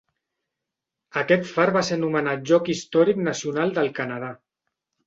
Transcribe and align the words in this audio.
Aquest 1.21 1.45
far 1.57 1.67
va 1.77 1.85
ser 1.91 1.99
nomenat 2.05 2.51
Lloc 2.53 2.73
Històric 2.77 3.25
Nacional 3.31 3.79
del 3.79 3.97
Canadà. 4.03 4.35